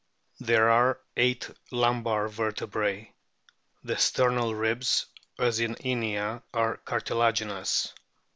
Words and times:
There 0.39 0.67
are 0.71 0.99
eight 1.15 1.47
lumbar 1.69 2.27
vertebrae. 2.27 3.13
The 3.83 3.97
sternal 3.99 4.55
ribs, 4.59 5.05
as 5.37 5.59
in 5.59 5.75
Inia, 5.75 6.41
are 6.55 6.77
cartilaginous. 6.77 7.93